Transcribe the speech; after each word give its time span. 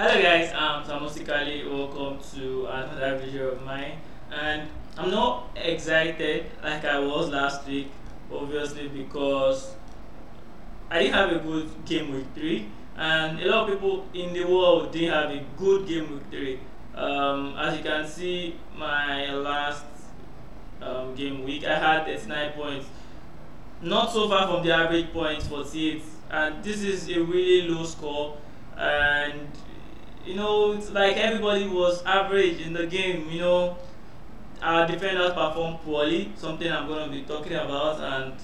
Hello 0.00 0.16
guys, 0.22 0.50
I'm 0.56 0.82
Samostically. 0.82 1.70
Welcome 1.70 2.20
to 2.34 2.64
another 2.64 3.18
video 3.18 3.48
of 3.48 3.62
mine. 3.66 3.98
And 4.32 4.66
I'm 4.96 5.10
not 5.10 5.50
excited 5.54 6.46
like 6.62 6.86
I 6.86 6.98
was 7.00 7.28
last 7.28 7.66
week, 7.66 7.92
obviously 8.32 8.88
because 8.88 9.74
I 10.90 11.00
didn't 11.00 11.12
have 11.12 11.32
a 11.32 11.38
good 11.40 11.68
game 11.84 12.14
week 12.14 12.24
three, 12.34 12.68
and 12.96 13.40
a 13.40 13.50
lot 13.50 13.68
of 13.68 13.74
people 13.74 14.06
in 14.14 14.32
the 14.32 14.44
world 14.44 14.90
didn't 14.90 15.12
have 15.12 15.30
a 15.32 15.44
good 15.58 15.86
game 15.86 16.10
week 16.14 16.22
three. 16.30 16.60
Um, 16.94 17.54
as 17.58 17.76
you 17.76 17.84
can 17.84 18.06
see, 18.08 18.56
my 18.74 19.30
last 19.34 19.84
um, 20.80 21.14
game 21.14 21.44
week 21.44 21.66
I 21.66 21.78
had 21.78 22.06
39 22.06 22.52
points, 22.52 22.86
not 23.82 24.10
so 24.10 24.30
far 24.30 24.48
from 24.48 24.66
the 24.66 24.72
average 24.72 25.12
points 25.12 25.46
48, 25.46 26.02
and 26.30 26.64
this 26.64 26.82
is 26.82 27.10
a 27.10 27.20
really 27.20 27.68
low 27.68 27.84
score. 27.84 28.38
And 28.78 29.50
you 30.24 30.34
know, 30.34 30.72
it's 30.72 30.90
like 30.90 31.16
everybody 31.16 31.66
was 31.66 32.02
average 32.04 32.60
in 32.60 32.72
the 32.72 32.86
game. 32.86 33.28
You 33.30 33.40
know, 33.40 33.76
our 34.62 34.86
defenders 34.86 35.32
performed 35.32 35.80
poorly, 35.80 36.32
something 36.36 36.70
I'm 36.70 36.86
going 36.86 37.08
to 37.08 37.14
be 37.14 37.22
talking 37.22 37.54
about, 37.54 38.00
and 38.00 38.34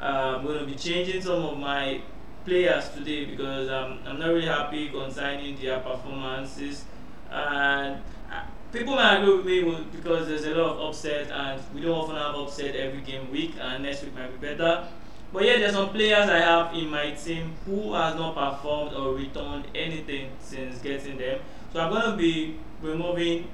uh, 0.00 0.36
I'm 0.36 0.44
going 0.44 0.58
to 0.58 0.66
be 0.66 0.74
changing 0.74 1.22
some 1.22 1.44
of 1.44 1.58
my 1.58 2.00
players 2.44 2.88
today 2.90 3.26
because 3.26 3.68
um, 3.70 3.98
I'm 4.06 4.18
not 4.18 4.28
really 4.28 4.46
happy 4.46 4.88
concerning 4.88 5.56
their 5.60 5.80
performances. 5.80 6.84
And 7.30 8.02
uh, 8.30 8.42
people 8.72 8.94
might 8.94 9.22
agree 9.22 9.62
with 9.62 9.78
me 9.78 9.86
because 9.92 10.28
there's 10.28 10.44
a 10.44 10.54
lot 10.54 10.76
of 10.76 10.88
upset, 10.88 11.30
and 11.30 11.62
we 11.74 11.82
don't 11.82 11.92
often 11.92 12.16
have 12.16 12.34
upset 12.34 12.74
every 12.74 13.00
game 13.02 13.30
week, 13.30 13.54
and 13.60 13.82
next 13.82 14.02
week 14.02 14.14
might 14.14 14.40
be 14.40 14.48
better. 14.48 14.88
But 15.32 15.44
yeah, 15.46 15.58
there's 15.58 15.72
some 15.72 15.88
players 15.88 16.28
I 16.28 16.38
have 16.38 16.74
in 16.74 16.90
my 16.90 17.12
team 17.12 17.54
who 17.64 17.94
has 17.94 18.14
not 18.16 18.34
performed 18.34 18.94
or 18.94 19.14
returned 19.14 19.66
anything 19.74 20.30
since 20.38 20.78
getting 20.78 21.16
them. 21.16 21.40
So 21.72 21.80
I'm 21.80 21.90
going 21.90 22.10
to 22.10 22.16
be 22.16 22.58
removing 22.82 23.48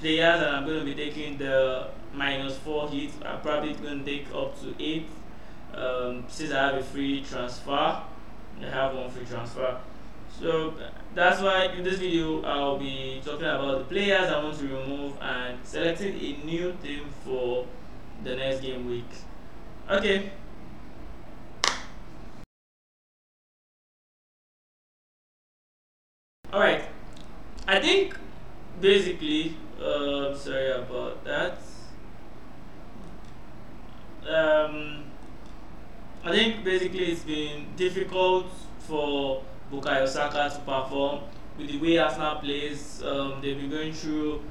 players 0.00 0.40
and 0.40 0.56
I'm 0.56 0.64
going 0.64 0.78
to 0.78 0.84
be 0.84 0.94
taking 0.94 1.36
the 1.36 1.88
minus 2.14 2.56
4 2.58 2.88
hits. 2.88 3.14
I'm 3.24 3.40
probably 3.42 3.74
going 3.74 4.02
to 4.02 4.04
take 4.04 4.32
up 4.34 4.58
to 4.62 4.74
8 4.82 5.06
um, 5.74 6.24
since 6.28 6.52
I 6.52 6.66
have 6.66 6.74
a 6.76 6.82
free 6.82 7.22
transfer. 7.22 7.72
I 7.72 8.02
have 8.70 8.94
one 8.94 9.10
free 9.10 9.26
transfer. 9.26 9.78
So 10.38 10.72
that's 11.14 11.42
why 11.42 11.66
in 11.66 11.84
this 11.84 11.98
video 11.98 12.42
I'll 12.44 12.78
be 12.78 13.20
talking 13.22 13.44
about 13.44 13.78
the 13.78 13.84
players 13.84 14.30
I 14.30 14.42
want 14.42 14.58
to 14.58 14.64
remove 14.64 15.14
and 15.20 15.58
selecting 15.64 16.14
a 16.14 16.46
new 16.46 16.74
team 16.82 17.04
for 17.24 17.66
the 18.24 18.36
next 18.36 18.60
game 18.60 18.88
week. 18.88 19.10
Okay. 19.90 20.30
Alright. 26.52 26.82
I 27.68 27.78
think 27.78 28.16
basically 28.80 29.56
uh, 29.80 30.34
sorry 30.34 30.72
about 30.72 31.22
that. 31.24 31.58
Um, 34.28 35.04
I 36.24 36.32
think 36.32 36.64
basically 36.64 37.12
it's 37.12 37.22
been 37.22 37.66
difficult 37.76 38.46
for 38.80 39.44
Bukayo 39.70 40.08
Saka 40.08 40.50
to 40.52 40.60
perform 40.62 41.20
with 41.56 41.68
the 41.68 41.78
way 41.78 41.98
Arsenal 41.98 42.40
plays. 42.40 43.00
Um, 43.04 43.40
they've 43.40 43.56
been 43.56 43.70
going 43.70 43.92
through 43.92 44.42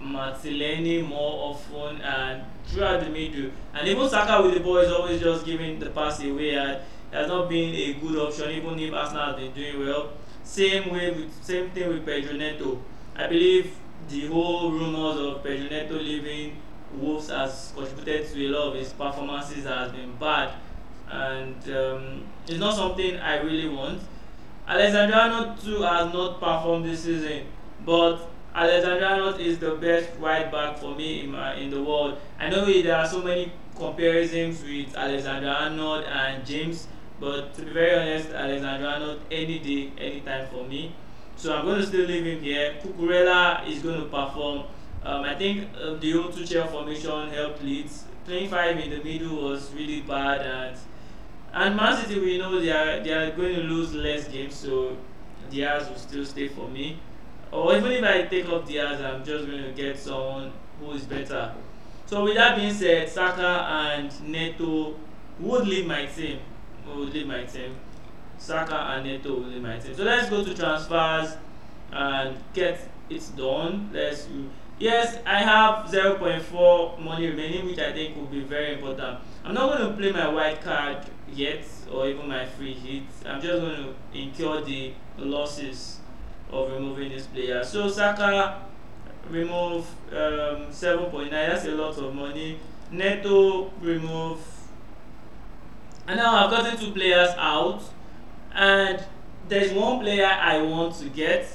Martinelli 0.00 1.02
more 1.02 1.52
often 1.52 2.00
and 2.00 2.44
throughout 2.66 3.00
the 3.04 3.10
middle. 3.10 3.50
And 3.74 3.86
even 3.86 4.08
Saka 4.08 4.42
with 4.42 4.54
the 4.54 4.60
ball 4.60 4.78
is 4.78 4.90
always 4.90 5.20
just 5.20 5.44
giving 5.44 5.78
the 5.78 5.90
pass 5.90 6.18
away. 6.24 6.54
And 6.54 6.70
it 6.70 6.82
has 7.12 7.28
not 7.28 7.50
been 7.50 7.74
a 7.74 8.00
good 8.00 8.16
option, 8.16 8.50
even 8.52 8.78
if 8.78 8.94
Arsenal 8.94 9.26
has 9.26 9.36
been 9.36 9.52
doing 9.52 9.80
well. 9.80 10.12
Same 10.52 10.92
way 10.92 11.10
with 11.10 11.32
same 11.42 11.70
thing 11.70 11.88
with 11.88 12.04
Pedro 12.04 12.34
Neto. 12.36 12.78
I 13.16 13.26
believe 13.26 13.74
the 14.10 14.26
whole 14.26 14.70
rumors 14.70 15.16
of 15.18 15.42
Pedro 15.42 15.70
Neto 15.70 15.94
leaving 15.94 16.60
Wolves 16.94 17.30
has 17.30 17.72
contributed 17.74 18.30
to 18.30 18.46
a 18.46 18.48
lot 18.50 18.68
of 18.68 18.74
his 18.74 18.92
performances 18.92 19.64
has 19.64 19.90
been 19.92 20.14
bad 20.16 20.52
and 21.10 21.56
um, 21.74 22.24
it's 22.46 22.58
not 22.58 22.74
something 22.74 23.16
I 23.16 23.40
really 23.40 23.66
want. 23.66 24.02
Alexander 24.68 25.14
Arnold 25.14 25.58
too 25.58 25.80
has 25.80 26.12
not 26.12 26.38
performed 26.38 26.84
this 26.84 27.04
season, 27.04 27.46
but 27.86 28.18
Alexander 28.54 29.06
Arnold 29.06 29.40
is 29.40 29.58
the 29.58 29.76
best 29.76 30.10
right 30.20 30.52
back 30.52 30.76
for 30.76 30.94
me 30.94 31.20
in 31.20 31.30
my 31.32 31.54
in 31.54 31.70
the 31.70 31.82
world. 31.82 32.18
I 32.38 32.50
know 32.50 32.66
there 32.70 32.94
are 32.96 33.06
so 33.06 33.22
many 33.22 33.52
comparisons 33.74 34.62
with 34.62 34.94
Alexander 34.94 35.48
Arnold 35.48 36.04
and 36.04 36.44
James, 36.44 36.88
but 37.22 37.54
to 37.54 37.62
be 37.62 37.70
very 37.70 37.94
honest, 37.94 38.30
Alexander 38.30 38.98
not 38.98 39.18
any 39.30 39.60
day, 39.60 39.92
any 39.96 40.20
time 40.22 40.48
for 40.48 40.64
me. 40.64 40.92
So 41.36 41.54
I'm 41.54 41.64
going 41.64 41.80
to 41.80 41.86
still 41.86 42.04
leave 42.04 42.26
him 42.26 42.42
here. 42.42 42.74
Cucurella 42.82 43.64
is 43.68 43.80
going 43.80 44.00
to 44.00 44.06
perform. 44.06 44.64
Um, 45.04 45.22
I 45.22 45.36
think 45.36 45.68
uh, 45.80 45.94
the 45.94 46.14
old 46.18 46.34
two 46.34 46.44
chair 46.44 46.66
formation 46.66 47.30
helped 47.30 47.62
Leeds. 47.62 48.06
Playing 48.24 48.50
five 48.50 48.76
in 48.76 48.90
the 48.90 49.02
middle 49.04 49.36
was 49.36 49.72
really 49.72 50.00
bad, 50.00 50.40
and 50.40 50.76
and 51.52 51.76
Man 51.76 51.96
City 51.96 52.18
we 52.18 52.38
know 52.38 52.60
they 52.60 52.70
are 52.70 53.02
they 53.04 53.12
are 53.12 53.30
going 53.36 53.54
to 53.54 53.62
lose 53.62 53.94
less 53.94 54.26
games, 54.26 54.54
so 54.54 54.96
Dias 55.48 55.88
will 55.88 55.98
still 55.98 56.24
stay 56.24 56.48
for 56.48 56.68
me. 56.68 56.98
Or 57.52 57.76
even 57.76 57.92
if 57.92 58.04
I 58.04 58.22
take 58.22 58.48
off 58.48 58.66
Dias, 58.66 59.00
I'm 59.00 59.24
just 59.24 59.46
going 59.46 59.62
to 59.62 59.72
get 59.72 59.96
someone 59.98 60.52
who 60.80 60.90
is 60.92 61.04
better. 61.04 61.54
So 62.06 62.24
with 62.24 62.34
that 62.34 62.56
being 62.56 62.74
said, 62.74 63.08
Saka 63.08 63.66
and 63.68 64.28
Neto 64.28 64.96
would 65.38 65.68
leave 65.68 65.86
my 65.86 66.06
team. 66.06 66.40
Leave 66.86 67.26
my 67.26 67.44
team. 67.44 67.76
Saka 68.38 68.74
and 68.74 69.04
Neto 69.04 69.36
leave 69.36 69.62
my 69.62 69.78
team. 69.78 69.94
So 69.94 70.02
let's 70.02 70.28
go 70.28 70.44
to 70.44 70.54
transfers 70.54 71.36
and 71.92 72.36
get 72.54 72.88
it 73.08 73.30
done. 73.36 73.90
Let's 73.92 74.28
yes, 74.78 75.18
I 75.24 75.42
have 75.42 75.86
0.4 75.86 76.98
money 77.00 77.28
remaining, 77.28 77.66
which 77.66 77.78
I 77.78 77.92
think 77.92 78.16
will 78.16 78.26
be 78.26 78.40
very 78.40 78.74
important. 78.74 79.18
I'm 79.44 79.54
not 79.54 79.78
going 79.78 79.90
to 79.90 79.96
play 79.96 80.12
my 80.12 80.28
white 80.28 80.60
card 80.62 81.06
yet, 81.32 81.64
or 81.92 82.08
even 82.08 82.28
my 82.28 82.46
free 82.46 82.74
hit. 82.74 83.04
I'm 83.26 83.40
just 83.40 83.60
going 83.60 83.76
to 83.76 84.18
incur 84.18 84.62
the 84.62 84.92
losses 85.18 86.00
of 86.50 86.70
removing 86.72 87.10
this 87.10 87.26
player. 87.26 87.62
So 87.64 87.88
Saka 87.88 88.62
remove 89.30 89.86
um, 90.10 90.68
7.9. 90.70 91.30
That's 91.30 91.66
a 91.66 91.70
lot 91.70 91.96
of 91.96 92.14
money. 92.14 92.58
Neto 92.90 93.70
remove. 93.80 94.38
And 96.06 96.16
now 96.16 96.44
I've 96.44 96.50
gotten 96.50 96.78
two 96.78 96.92
players 96.92 97.30
out 97.36 97.82
and 98.54 99.04
there's 99.48 99.72
one 99.72 100.00
player 100.00 100.26
I 100.26 100.60
want 100.62 100.94
to 100.96 101.08
get 101.08 101.46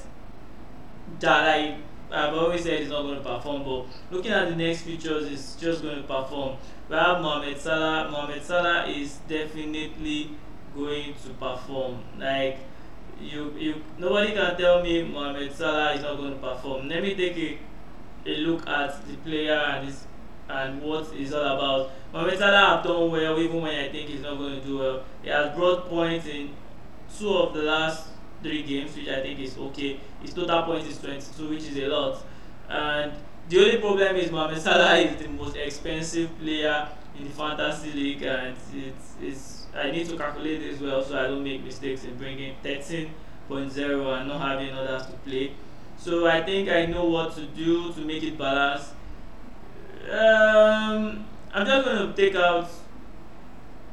that 1.19 1.49
I 1.55 1.77
I've 2.09 2.33
always 2.33 2.63
said 2.63 2.79
he's 2.79 2.89
not 2.89 3.01
going 3.01 3.17
to 3.17 3.23
perform, 3.23 3.63
but 3.63 3.85
looking 4.15 4.31
at 4.31 4.47
the 4.47 4.55
next 4.55 4.83
features, 4.83 5.27
he's 5.27 5.55
just 5.55 5.81
going 5.81 5.97
to 5.97 6.03
perform. 6.03 6.55
We 6.87 6.95
have 6.95 7.21
Mohamed 7.21 7.59
Salah. 7.59 8.09
Mohamed 8.09 8.43
Salah 8.43 8.87
is 8.87 9.17
definitely 9.27 10.31
going 10.73 11.13
to 11.23 11.29
perform. 11.31 11.99
Like 12.17 12.59
you, 13.19 13.53
you, 13.57 13.83
nobody 13.97 14.31
can 14.33 14.57
tell 14.57 14.81
me 14.81 15.03
Mohamed 15.03 15.53
Salah 15.53 15.93
is 15.95 16.01
not 16.01 16.15
going 16.15 16.33
to 16.33 16.39
perform. 16.39 16.87
Let 16.87 17.03
me 17.03 17.13
take 17.13 17.37
a, 18.25 18.29
a 18.29 18.37
look 18.37 18.67
at 18.69 19.05
the 19.05 19.15
player 19.17 19.53
and 19.53 19.87
his 19.87 20.07
and 20.49 20.81
what 20.81 21.05
all 21.33 21.57
about. 21.57 21.91
Mohamed 22.13 22.39
Salah 22.39 22.75
have 22.75 22.83
done 22.83 23.11
well, 23.11 23.39
even 23.39 23.61
when 23.61 23.75
I 23.75 23.89
think 23.89 24.09
he's 24.09 24.21
not 24.21 24.37
going 24.37 24.59
to 24.59 24.65
do 24.65 24.77
well. 24.79 25.03
He 25.21 25.29
has 25.29 25.55
brought 25.55 25.89
points 25.89 26.25
in 26.25 26.51
two 27.17 27.33
of 27.33 27.53
the 27.53 27.63
last 27.63 28.07
three 28.41 28.63
games, 28.63 28.95
which 28.95 29.07
I 29.07 29.21
think 29.21 29.39
is 29.39 29.57
okay. 29.57 29.99
His 30.21 30.33
total 30.33 30.63
points 30.63 30.87
is 30.87 30.97
22, 30.99 31.49
which 31.49 31.63
is 31.63 31.77
a 31.77 31.87
lot. 31.87 32.23
And 32.69 33.13
the 33.49 33.59
only 33.59 33.77
problem 33.77 34.15
is 34.15 34.31
Mohamed 34.31 34.61
Salah 34.61 34.97
is 34.97 35.21
the 35.21 35.29
most 35.29 35.55
expensive 35.55 36.37
player 36.39 36.87
in 37.17 37.25
the 37.25 37.31
fantasy 37.31 37.91
league, 37.91 38.23
and 38.23 38.55
it's, 38.73 39.13
it's 39.21 39.57
I 39.75 39.91
need 39.91 40.07
to 40.09 40.17
calculate 40.17 40.61
this 40.61 40.79
well 40.79 41.03
so 41.03 41.17
I 41.17 41.23
don't 41.23 41.43
make 41.43 41.63
mistakes 41.63 42.03
in 42.03 42.15
bringing 42.17 42.55
13.0 42.63 43.09
and 43.49 44.27
not 44.27 44.41
having 44.41 44.71
others 44.71 45.05
to 45.07 45.13
play. 45.25 45.53
So 45.97 46.27
I 46.27 46.43
think 46.43 46.69
I 46.69 46.85
know 46.85 47.05
what 47.05 47.35
to 47.35 47.45
do 47.45 47.93
to 47.93 48.01
make 48.01 48.23
it 48.23 48.37
balanced. 48.37 48.93
Um, 50.09 51.25
I'm 51.53 51.65
just 51.65 51.85
going 51.85 52.07
to 52.07 52.13
take 52.13 52.35
out 52.35 52.69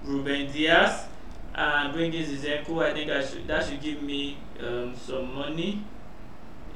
Ruben 0.04 0.52
Dias 0.52 1.06
and 1.54 1.92
bring 1.92 2.12
in 2.12 2.24
Zinchenko, 2.24 2.84
I 2.84 2.92
think 2.92 3.10
I 3.10 3.24
should 3.24 3.46
that 3.46 3.64
should 3.64 3.80
give 3.80 4.02
me 4.02 4.38
um, 4.60 4.94
some 4.96 5.34
money. 5.34 5.84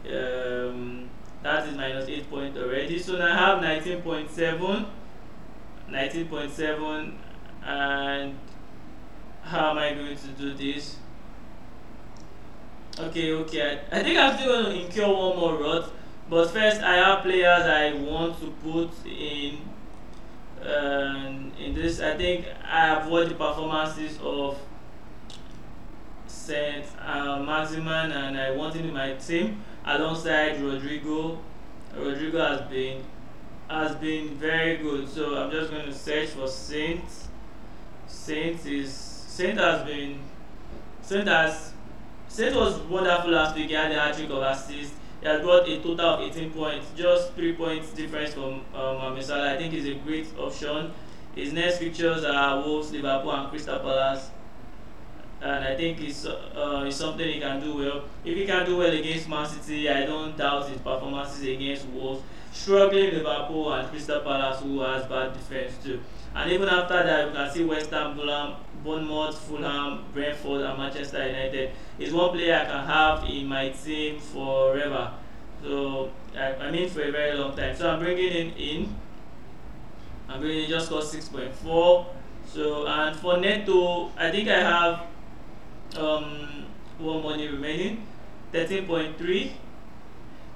Um, 0.06 1.10
that 1.42 1.68
is 1.68 1.76
minus 1.76 2.08
8 2.08 2.30
point 2.30 2.56
already. 2.56 2.98
So 2.98 3.16
now 3.16 3.32
I 3.32 3.36
have 3.36 3.82
19.7. 3.82 4.86
19.7 5.90 7.14
and 7.64 8.38
how 9.42 9.70
am 9.70 9.78
I 9.78 9.94
going 9.94 10.16
to 10.16 10.26
do 10.28 10.54
this? 10.54 10.96
Okay, 12.98 13.32
okay. 13.32 13.80
I, 13.90 13.98
I 13.98 14.02
think 14.02 14.18
I'm 14.18 14.36
still 14.36 14.62
going 14.62 14.76
to 14.76 14.84
incur 14.84 15.06
one 15.06 15.36
more 15.36 15.54
rot. 15.56 15.92
But 16.30 16.50
first, 16.50 16.82
I 16.82 16.96
have 16.96 17.22
players 17.22 17.64
I 17.64 17.94
want 17.94 18.38
to 18.40 18.50
put 18.62 18.90
in 19.06 19.58
in 21.58 21.74
this. 21.74 22.00
I 22.00 22.16
think 22.16 22.46
I 22.64 22.86
have 22.86 23.08
watched 23.08 23.30
the 23.30 23.34
performances 23.34 24.18
of 24.22 24.58
Saint 26.26 26.86
uh, 27.04 27.42
Maximin 27.42 28.12
and 28.12 28.38
I 28.38 28.50
want 28.52 28.74
him 28.74 28.86
in 28.86 28.94
my 28.94 29.14
team 29.14 29.62
alongside 29.84 30.60
Rodrigo. 30.60 31.38
Rodrigo 31.96 32.38
has 32.38 32.60
been 32.70 33.04
has 33.68 33.94
been 33.96 34.28
very 34.36 34.78
good. 34.78 35.08
So 35.08 35.36
I'm 35.36 35.50
just 35.50 35.70
going 35.70 35.86
to 35.86 35.94
search 35.94 36.30
for 36.30 36.46
Saint. 36.46 37.04
Saint 38.06 38.64
is 38.66 38.92
Saint 38.92 39.58
has 39.58 39.86
been 39.86 40.20
Saint 41.02 41.28
has 41.28 41.72
Saint 42.28 42.54
was 42.54 42.78
wonderful 42.80 43.30
last 43.30 43.56
week. 43.56 43.68
He 43.68 43.74
had 43.74 43.92
a 43.92 44.00
hat 44.00 44.14
trick 44.14 44.30
of 44.30 44.42
assists. 44.42 44.94
He 45.20 45.26
has 45.26 45.42
brought 45.42 45.68
a 45.68 45.76
total 45.82 46.00
of 46.00 46.20
18 46.20 46.50
points, 46.50 46.86
just 46.96 47.32
three 47.34 47.54
points 47.54 47.90
difference 47.90 48.34
from 48.34 48.62
um, 48.74 49.20
Salah. 49.20 49.54
I 49.54 49.56
think 49.56 49.72
he's 49.72 49.86
a 49.86 49.94
great 49.94 50.26
option. 50.38 50.92
His 51.34 51.52
next 51.52 51.78
fixtures 51.78 52.24
are 52.24 52.60
Wolves, 52.60 52.92
Liverpool, 52.92 53.32
and 53.32 53.50
Crystal 53.50 53.78
Palace. 53.78 54.30
And 55.40 55.64
I 55.64 55.76
think 55.76 56.00
it's, 56.00 56.24
uh, 56.24 56.84
it's 56.86 56.96
something 56.96 57.26
he 57.26 57.38
can 57.40 57.60
do 57.60 57.76
well. 57.76 58.04
If 58.24 58.36
he 58.36 58.44
can 58.44 58.66
do 58.66 58.76
well 58.78 58.90
against 58.90 59.28
Man 59.28 59.46
City, 59.46 59.88
I 59.88 60.04
don't 60.04 60.36
doubt 60.36 60.68
his 60.68 60.78
performances 60.78 61.42
against 61.42 61.86
Wolves. 61.88 62.22
Struggling 62.52 63.14
Liverpool 63.14 63.72
and 63.72 63.88
Crystal 63.88 64.20
Palace, 64.20 64.60
who 64.62 64.80
has 64.80 65.04
bad 65.06 65.32
defense 65.32 65.74
too. 65.82 66.00
And 66.34 66.50
even 66.50 66.68
after 66.68 67.02
that, 67.02 67.28
you 67.28 67.34
can 67.34 67.50
see 67.50 67.64
West 67.64 67.90
Ham, 67.90 68.16
Fulham, 68.16 68.54
Bournemouth, 68.84 69.38
Fulham, 69.38 70.04
Brentford, 70.12 70.62
and 70.62 70.78
Manchester 70.78 71.26
United. 71.26 71.72
Is 71.98 72.12
one 72.12 72.30
player 72.30 72.54
I 72.54 72.64
can 72.64 72.86
have 72.86 73.24
in 73.24 73.46
my 73.46 73.70
team 73.70 74.20
forever. 74.20 75.12
So 75.62 76.10
I, 76.36 76.54
I 76.54 76.70
mean 76.70 76.88
for 76.88 77.02
a 77.02 77.10
very 77.10 77.36
long 77.36 77.56
time. 77.56 77.74
So 77.74 77.90
I'm 77.90 77.98
bringing 77.98 78.30
him 78.30 78.52
in. 78.56 78.96
I'm 80.28 80.40
bringing 80.40 80.64
in 80.64 80.70
just 80.70 80.90
got 80.90 81.02
6.4. 81.02 82.06
So 82.46 82.86
and 82.86 83.16
for 83.16 83.38
Neto, 83.38 84.10
I 84.16 84.30
think 84.30 84.48
I 84.48 84.60
have 84.60 85.06
um 85.96 86.66
one 86.98 87.22
money 87.22 87.48
remaining, 87.48 88.06
13.3. 88.52 89.52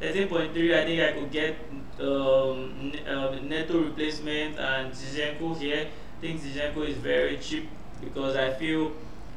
13.3 0.00 0.74
I 0.74 0.84
think 0.84 1.00
I 1.00 1.12
could 1.12 1.30
get 1.30 1.56
um, 2.00 2.92
um, 3.06 3.48
Neto 3.48 3.84
replacement 3.84 4.58
and 4.58 4.92
Zinchenko 4.92 5.56
here. 5.56 5.86
I 5.86 6.20
think 6.20 6.40
Zinchenko 6.40 6.88
is 6.88 6.96
very 6.96 7.38
cheap 7.38 7.68
because 8.02 8.36
I 8.36 8.52
feel 8.52 8.92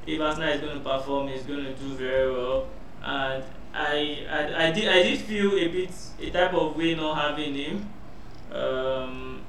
if 0.06 0.22
Arsenal 0.22 0.50
is 0.50 0.62
going 0.62 0.78
to 0.78 0.84
perform, 0.84 1.28
he's 1.28 1.44
going 1.44 1.64
to 1.64 1.74
do 1.74 1.96
very 1.96 2.32
well. 2.32 2.68
And 3.04 3.44
I, 3.74 4.26
I, 4.30 4.68
I 4.68 4.72
did 4.72 4.88
I 4.88 5.04
did 5.04 5.20
feel 5.20 5.54
a 5.54 5.68
bit 5.68 5.92
a 6.20 6.30
type 6.30 6.54
of 6.54 6.76
way 6.76 6.96
not 6.96 7.16
having 7.22 7.56
him. 7.56 7.90
Um, 8.52 9.42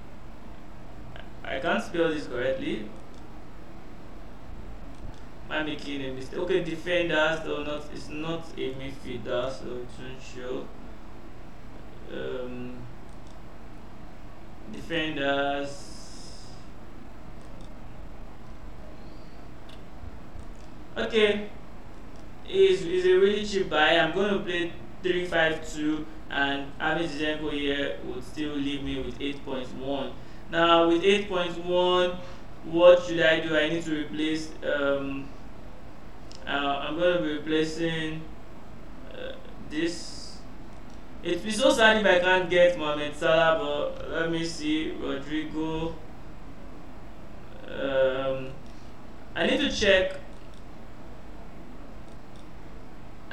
I 1.45 1.61
can't 1.61 1.83
spell 1.83 2.09
this 2.09 2.27
correctly. 2.27 2.89
Am 5.49 5.65
making 5.65 6.05
a 6.05 6.13
mistake? 6.13 6.41
Okay, 6.41 6.65
defender, 6.65 7.41
so 7.45 7.63
not 7.63 7.85
it's 7.95 8.09
not 8.09 8.45
a 8.57 8.75
midfielder, 8.75 9.53
so 9.53 9.77
it 9.77 9.89
shouldn't 9.97 10.21
show. 10.21 10.67
Um, 12.13 12.75
defenders. 14.73 15.86
Okay, 21.17 21.49
is 22.47 22.83
is 22.83 23.07
a 23.07 23.15
really 23.17 23.43
cheap 23.43 23.71
buy. 23.71 23.97
I'm 23.97 24.13
going 24.13 24.35
to 24.35 24.41
play 24.41 24.71
three 25.03 25.25
five 25.25 25.67
two, 25.67 26.05
and 26.29 26.71
Amit 26.79 27.09
Zinchenko 27.09 27.53
here 27.53 27.97
would 28.05 28.23
still 28.23 28.53
leave 28.53 28.85
me 28.85 29.01
with 29.01 29.19
eight 29.19 29.43
point 29.43 29.67
one. 29.77 30.13
Now 30.51 30.89
with 30.89 31.03
eight 31.03 31.27
point 31.27 31.57
one, 31.65 32.19
what 32.65 33.03
should 33.03 33.23
I 33.23 33.41
do? 33.41 33.57
I 33.57 33.71
need 33.71 33.83
to 33.85 33.93
replace. 33.99 34.51
Um, 34.63 35.27
uh, 36.47 36.85
I'm 36.85 36.99
going 36.99 37.17
to 37.17 37.23
be 37.23 37.33
replacing 37.39 38.21
uh, 39.11 39.33
this. 39.71 40.37
It'd 41.23 41.43
be 41.43 41.51
so 41.51 41.71
sad 41.71 41.97
if 41.97 42.07
I 42.07 42.19
can't 42.19 42.51
get 42.51 42.79
Mohamed 42.79 43.17
Salah, 43.17 43.57
but 43.59 44.11
let 44.11 44.31
me 44.31 44.45
see 44.45 44.93
Rodrigo. 45.01 45.97
Um, 47.67 48.53
I 49.35 49.47
need 49.47 49.61
to 49.61 49.73
check 49.73 50.21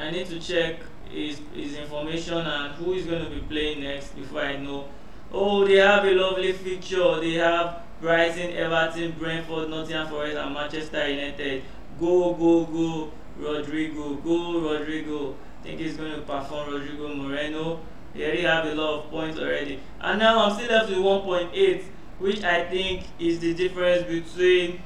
I 0.03 0.11
need 0.11 0.27
to 0.27 0.39
check 0.39 0.79
his, 1.09 1.39
his 1.55 1.77
information 1.77 2.39
and 2.39 2.73
who 2.75 2.91
is 2.91 3.05
going 3.05 3.23
to 3.23 3.29
be 3.29 3.39
playing 3.39 3.83
next 3.83 4.13
before 4.15 4.41
I 4.41 4.57
know. 4.57 4.89
Oh, 5.31 5.65
they 5.65 5.77
have 5.77 6.03
a 6.03 6.11
lovely 6.11 6.51
fixture. 6.51 7.21
They 7.21 7.35
have 7.35 7.83
Brighton, 8.01 8.51
Everton, 8.53 9.13
Brentford, 9.17 9.69
Nottingham 9.69 10.09
Forest, 10.09 10.35
and 10.35 10.53
Manchester 10.53 11.07
United. 11.07 11.63
Go, 11.97 12.33
go, 12.33 12.65
go, 12.65 13.11
Rodrigo. 13.37 14.15
Go, 14.15 14.59
Rodrigo. 14.59 15.35
I 15.61 15.63
think 15.63 15.79
he's 15.79 15.95
going 15.95 16.11
to 16.11 16.21
perform 16.21 16.73
Rodrigo 16.73 17.15
Moreno. 17.15 17.79
They 18.13 18.25
already 18.25 18.41
have 18.41 18.65
a 18.65 18.75
lot 18.75 19.05
of 19.05 19.09
points 19.09 19.39
already. 19.39 19.79
And 20.01 20.19
now 20.19 20.43
I'm 20.43 20.53
still 20.53 20.69
left 20.69 20.89
with 20.89 20.99
1.8, 20.99 21.83
which 22.19 22.43
I 22.43 22.65
think 22.65 23.05
is 23.19 23.39
the 23.39 23.53
difference 23.53 24.03
between 24.03 24.81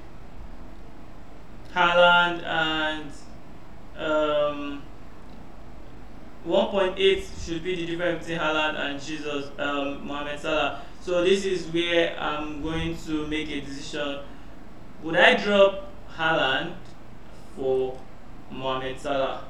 Haaland 1.73 2.43
and 2.43 3.11
um, 3.97 4.66
1.8 6.47 7.45
should 7.45 7.61
be 7.61 7.75
the 7.75 7.85
difference 7.85 8.25
between 8.25 8.39
Haaland 8.39 8.79
and 8.79 9.01
Jesus, 9.01 9.51
um, 9.59 10.07
Mohamed 10.07 10.39
Salah. 10.39 10.81
So 11.01 11.21
this 11.21 11.43
is 11.43 11.67
where 11.67 12.17
I'm 12.17 12.61
going 12.61 12.95
to 13.05 13.27
make 13.27 13.49
a 13.49 13.59
decision. 13.59 14.19
Would 15.03 15.17
I 15.17 15.35
drop 15.35 15.91
Haaland 16.15 16.75
for 17.55 17.99
Mohamed 18.49 18.97
Salah? 18.97 19.43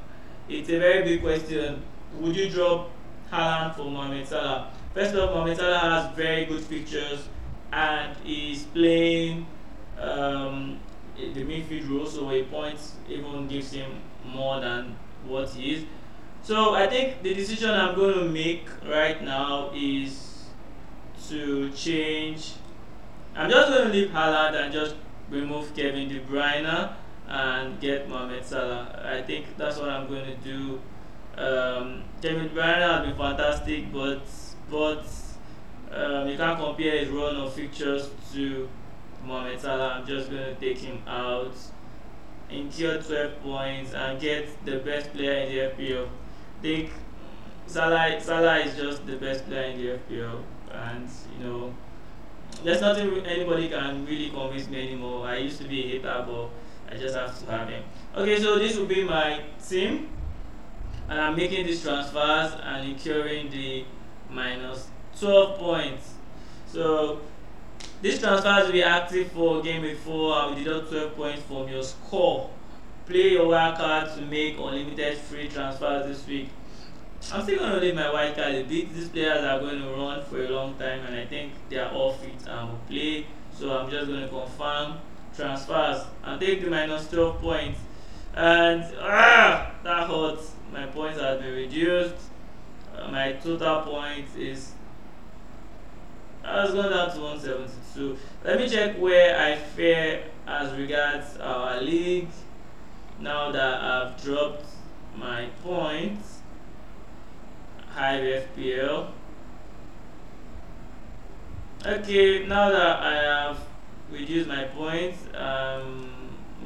It's 0.50 0.70
a 0.70 0.80
very 0.80 1.04
big 1.04 1.22
question. 1.22 1.84
Would 2.20 2.36
you 2.36 2.50
drop 2.50 2.90
Haaland 3.32 3.76
for 3.76 3.92
Mohamed 3.92 4.28
Salah? 4.28 4.72
First 4.96 5.14
of 5.14 5.30
all, 5.30 5.36
Mohamed 5.36 5.58
Salah 5.58 5.80
has 5.80 6.16
very 6.16 6.46
good 6.46 6.68
pictures 6.68 7.30
and 7.72 8.18
is 8.26 8.64
playing 8.64 9.46
um, 10.00 10.80
the 11.16 11.44
midfield 11.44 11.90
role, 11.92 12.08
so 12.08 12.32
a 12.32 12.44
point 12.46 12.80
even 13.08 13.48
gives 13.48 13.72
him 13.72 13.92
more 14.26 14.60
than 14.60 14.96
what 15.28 15.50
he 15.50 15.76
is. 15.76 15.86
So 16.44 16.76
I 16.76 16.88
think 16.88 17.22
the 17.24 17.34
decision 17.34 17.72
I'm 17.72 17.96
going 17.96 18.14
to 18.16 18.26
make 18.26 18.68
right 18.86 19.22
now 19.22 19.72
is 19.76 20.46
to 21.30 21.70
change. 21.72 22.54
I'm 23.36 23.50
just 23.50 23.70
going 23.70 23.88
to 23.88 23.94
leave 23.94 24.10
Haaland 24.12 24.56
and 24.56 24.74
just 24.74 24.96
remove 25.30 25.76
Kevin 25.76 26.08
De 26.08 26.20
Bruyne 26.22 26.94
and 27.28 27.80
get 27.82 28.10
Mohamed 28.10 28.46
Salah. 28.46 29.02
I 29.04 29.22
think 29.22 29.58
that's 29.58 29.78
what 29.78 29.90
I'm 29.90 30.08
going 30.08 30.26
to 30.26 30.36
do. 30.38 30.82
Um, 31.38 32.04
Kevin 32.22 32.48
De 32.48 32.50
Bruyne 32.50 32.82
has 32.82 33.06
been 33.06 33.18
fantastic, 33.18 33.92
but 33.92 34.22
but 34.70 35.06
um, 35.92 36.28
you 36.28 36.38
can't 36.38 36.60
compare 36.60 36.98
his 36.98 37.10
run 37.10 37.36
of 37.36 37.54
fixtures 37.54 38.10
to 38.34 38.68
Mohamed 39.26 39.60
Salah. 39.60 40.00
I'm 40.00 40.08
just 40.08 40.32
going 40.32 40.56
to 40.56 40.56
take 40.56 40.78
him 40.78 41.02
out, 41.08 41.54
incur 42.50 43.02
12 43.02 43.42
points, 43.44 43.94
and 43.94 44.20
get 44.20 44.66
the 44.66 44.78
best 44.80 45.14
player 45.14 45.46
in 45.46 45.50
the 45.50 45.84
FPL 45.84 46.08
think 46.62 46.92
Salah 47.66 48.20
Salah 48.20 48.60
is 48.60 48.76
just 48.76 49.06
the 49.06 49.18
best 49.18 49.46
player 49.48 49.72
in 49.72 49.78
the 49.78 49.88
FPL, 49.98 50.42
and 50.72 51.10
you 51.38 51.44
know, 51.46 51.74
there's 52.64 52.82
nothing 52.82 53.26
anybody 53.26 53.70
can 53.70 54.06
really 54.06 54.30
convince 54.30 54.70
me 54.70 54.88
anymore. 54.88 55.28
I 55.28 55.38
used 55.38 55.62
to 55.62 55.68
be 55.68 55.84
a 55.84 55.88
hater, 55.90 56.26
but 56.28 56.50
I 56.90 56.98
just 56.98 57.16
have 57.16 57.38
to 57.40 57.52
have 57.52 57.70
him. 57.70 57.84
Okay, 58.16 58.40
so 58.40 58.58
this 58.58 58.78
will 58.78 58.86
be 58.86 59.04
my 59.04 59.42
team, 59.68 60.10
and 61.10 61.20
I'm 61.20 61.36
making 61.36 61.66
these 61.66 61.84
transfers 61.84 62.54
and 62.64 62.90
incurring 62.90 63.50
the 63.50 63.86
minus 64.30 64.88
12 65.20 65.60
points. 65.60 66.14
So 66.68 67.22
these 68.02 68.20
transfers 68.20 68.66
will 68.66 68.74
be 68.74 68.84
active 68.84 69.32
for 69.32 69.62
game 69.62 69.82
before 69.82 70.36
I 70.36 70.46
will 70.48 70.56
deduct 70.56 70.90
12 70.90 71.16
points 71.16 71.44
from 71.44 71.68
your 71.68 71.84
score 71.84 72.50
play 73.08 73.32
your 73.32 73.48
wild 73.48 73.78
card 73.78 74.14
to 74.16 74.22
make 74.24 74.58
unlimited 74.58 75.18
free 75.18 75.48
transfers 75.48 76.06
this 76.08 76.28
week. 76.28 76.50
I'm 77.32 77.42
still 77.42 77.60
going 77.60 77.72
to 77.72 77.80
leave 77.80 77.96
my 77.96 78.12
wild 78.12 78.36
card. 78.36 78.68
These 78.68 79.08
players 79.10 79.44
are 79.46 79.60
going 79.60 79.82
to 79.82 79.90
run 79.90 80.24
for 80.26 80.44
a 80.44 80.50
long 80.50 80.76
time, 80.76 81.00
and 81.06 81.16
I 81.16 81.26
think 81.26 81.54
they 81.70 81.78
are 81.78 81.92
all 81.92 82.14
fit 82.14 82.46
and 82.46 82.70
will 82.70 82.80
play. 82.88 83.26
So 83.54 83.72
I'm 83.72 83.90
just 83.90 84.08
going 84.08 84.22
to 84.22 84.28
confirm 84.28 84.98
transfers 85.36 86.06
and 86.24 86.40
take 86.40 86.62
the 86.62 86.70
minus 86.70 87.10
12 87.10 87.40
points. 87.40 87.80
And 88.36 88.84
ah, 89.00 89.72
that 89.84 90.08
hurts. 90.08 90.52
My 90.72 90.86
points 90.88 91.20
have 91.20 91.40
been 91.40 91.54
reduced. 91.54 92.16
Uh, 92.96 93.08
my 93.10 93.34
total 93.34 93.82
points 93.82 94.36
is 94.36 94.74
I 96.44 96.62
has 96.62 96.74
gone 96.74 96.92
down 96.92 97.14
to 97.14 97.22
172. 97.22 98.18
Let 98.44 98.60
me 98.60 98.70
check 98.70 98.98
where 98.98 99.40
I 99.40 99.56
fare 99.56 100.26
as 100.46 100.78
regards 100.78 101.38
our 101.38 101.82
league 101.82 102.30
now 103.20 103.52
that 103.52 103.82
I've 103.82 104.22
dropped 104.24 104.66
my 105.16 105.48
points 105.64 106.40
Hive 107.90 108.46
FPL 108.56 109.10
okay 111.86 112.46
now 112.48 112.70
that 112.70 113.00
I 113.02 113.14
have 113.16 113.60
reduced 114.12 114.48
my 114.48 114.64
points 114.66 115.24
um 115.36 116.18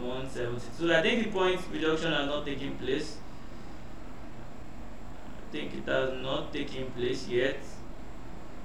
1 0.02 0.10
172. 0.10 0.94
I 0.94 1.02
think 1.02 1.24
the 1.26 1.32
point 1.32 1.62
reduction 1.72 2.12
has 2.12 2.26
not 2.26 2.46
taken 2.46 2.76
place. 2.78 3.18
I 5.38 5.52
think 5.52 5.74
it 5.76 5.88
has 5.88 6.22
not 6.22 6.52
taken 6.52 6.92
place 6.92 7.28
yet. 7.28 7.60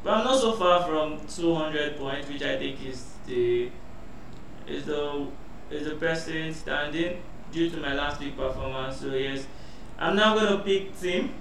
But 0.03 0.15
I'm 0.15 0.25
not 0.25 0.41
so 0.41 0.53
far 0.53 0.87
from 0.87 1.27
200 1.27 1.99
points, 1.99 2.29
which 2.29 2.43
I 2.43 2.57
think 2.57 2.85
is 2.85 3.05
the 3.27 3.71
is 4.67 4.85
the 4.85 5.27
is 5.71 5.89
the 5.89 5.97
person 5.97 6.55
standing 6.55 7.23
due 7.57 7.71
to 7.71 7.79
my 7.79 7.95
last 7.95 8.21
week 8.21 8.37
performance. 8.37 9.01
So 9.01 9.15
yes, 9.15 9.47
I'm 9.99 10.15
now 10.15 10.35
going 10.35 10.59
to 10.59 10.63
pick 10.63 11.01
team. 11.01 11.33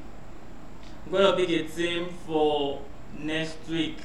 I'm 1.06 1.12
going 1.12 1.26
to 1.26 1.36
pick 1.36 1.50
a 1.50 1.68
team 1.68 2.08
for 2.26 2.82
next 3.20 3.58
week. 3.68 3.98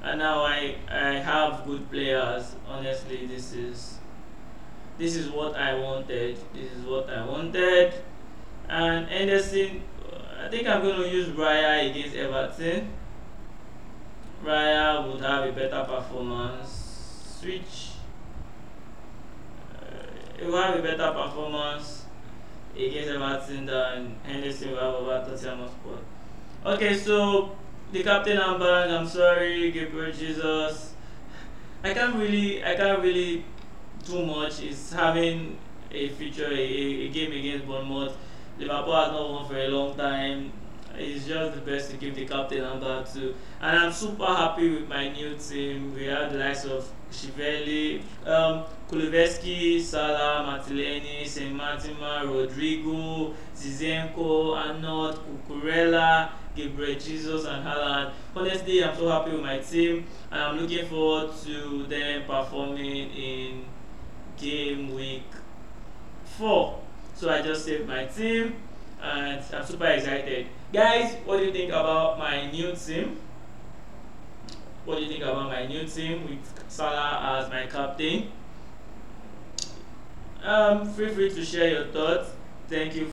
And 0.00 0.20
now 0.20 0.44
I 0.44 0.76
I 0.88 1.14
have 1.14 1.66
good 1.66 1.90
players. 1.90 2.54
Honestly, 2.68 3.26
this 3.26 3.52
is 3.52 3.98
this 4.98 5.16
is 5.16 5.30
what 5.30 5.56
I 5.56 5.74
wanted. 5.74 6.38
This 6.54 6.70
is 6.72 6.86
what 6.86 7.10
I 7.10 7.26
wanted. 7.26 7.92
And 8.68 9.08
Henderson, 9.08 9.82
I 10.40 10.48
think 10.48 10.68
I'm 10.68 10.82
going 10.82 11.02
to 11.02 11.08
use 11.08 11.28
Raya 11.28 11.90
against 11.90 12.14
Everton. 12.14 12.88
Raya 14.44 15.10
would 15.10 15.20
have 15.22 15.48
a 15.48 15.52
better 15.52 15.82
performance. 15.84 16.70
Switch. 17.40 17.97
It 20.40 20.46
will 20.46 20.62
have 20.62 20.78
a 20.78 20.82
better 20.82 21.12
performance 21.12 22.04
against 22.76 23.10
Everton 23.10 23.66
than 23.66 24.16
Henderson 24.22 24.70
will 24.70 24.78
have 24.78 24.94
over 24.94 25.24
Tottenham 25.28 25.58
Hotspur. 25.60 25.98
Okay, 26.64 26.96
so 26.96 27.56
the 27.92 28.02
captain 28.02 28.36
armband, 28.38 28.96
I'm 28.96 29.06
sorry, 29.06 29.70
Gabriel 29.72 30.12
Jesus. 30.12 30.94
I 31.82 31.94
can't 31.94 32.14
really, 32.16 32.64
I 32.64 32.74
can't 32.74 33.00
really 33.00 33.44
do 34.04 34.26
much. 34.26 34.62
It's 34.62 34.92
having 34.92 35.58
a 35.90 36.08
feature, 36.10 36.48
a, 36.50 36.54
a 36.54 37.08
game 37.08 37.32
against 37.32 37.66
Bournemouth. 37.66 38.16
Liverpool 38.58 38.94
has 38.94 39.12
not 39.12 39.30
won 39.30 39.48
for 39.48 39.56
a 39.56 39.68
long 39.68 39.96
time 39.96 40.52
it's 40.98 41.26
just 41.26 41.54
the 41.54 41.60
best 41.60 41.90
to 41.90 41.96
give 41.96 42.14
the 42.14 42.26
captain 42.26 42.62
number 42.62 43.04
to. 43.14 43.34
And 43.60 43.78
I'm 43.78 43.92
super 43.92 44.26
happy 44.26 44.70
with 44.70 44.88
my 44.88 45.08
new 45.08 45.36
team. 45.36 45.94
We 45.94 46.04
have 46.06 46.32
the 46.32 46.38
likes 46.38 46.64
of 46.64 46.88
Shiveli, 47.10 48.02
um, 48.26 48.64
Kuleveski, 48.90 49.80
Salah, 49.80 50.44
Martinelli, 50.44 51.24
Saint 51.24 51.56
Martima, 51.56 52.24
Rodrigo, 52.24 53.34
Zizenko, 53.56 54.56
Arnold, 54.56 55.20
Cucurella, 55.48 56.30
Gabriel 56.54 56.98
Jesus, 56.98 57.44
and 57.44 57.64
Haaland. 57.64 58.12
Honestly, 58.34 58.84
I'm 58.84 58.94
so 58.96 59.08
happy 59.08 59.30
with 59.30 59.42
my 59.42 59.58
team, 59.58 60.06
and 60.30 60.40
I'm 60.40 60.58
looking 60.58 60.86
forward 60.86 61.30
to 61.44 61.86
them 61.86 62.24
performing 62.26 63.10
in 63.12 63.64
game 64.36 64.94
week 64.94 65.24
four. 66.24 66.80
So 67.14 67.30
I 67.30 67.42
just 67.42 67.64
saved 67.64 67.88
my 67.88 68.04
team, 68.04 68.54
and 69.02 69.42
I'm 69.52 69.64
super 69.64 69.86
excited. 69.86 70.46
Guys, 70.72 71.16
what 71.24 71.38
do 71.38 71.44
you 71.44 71.52
think 71.52 71.70
about 71.70 72.18
my 72.18 72.50
new 72.50 72.74
team? 72.74 73.18
What 74.84 74.96
do 74.96 75.02
you 75.04 75.08
think 75.08 75.22
about 75.22 75.48
my 75.48 75.66
new 75.66 75.86
team 75.86 76.28
with 76.28 76.64
Salah 76.68 77.38
as 77.38 77.50
my 77.50 77.66
captain? 77.66 78.32
Um, 80.42 80.88
feel 80.92 81.10
free 81.10 81.30
to 81.30 81.44
share 81.44 81.70
your 81.70 81.86
thoughts. 81.86 82.30
Thank 82.68 82.94
you 82.94 83.10